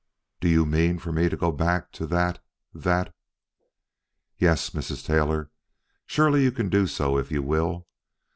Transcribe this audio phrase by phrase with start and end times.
[0.39, 3.13] "Do you mean for me to go back to that that"
[4.39, 5.05] "Yes, Mrs.
[5.05, 5.51] Taylor.
[6.07, 7.85] Surely you can do so if you will.